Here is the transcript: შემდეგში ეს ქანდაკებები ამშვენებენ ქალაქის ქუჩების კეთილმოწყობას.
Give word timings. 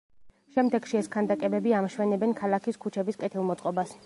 შემდეგში 0.55 0.97
ეს 1.01 1.11
ქანდაკებები 1.17 1.75
ამშვენებენ 1.81 2.35
ქალაქის 2.43 2.85
ქუჩების 2.87 3.23
კეთილმოწყობას. 3.25 3.99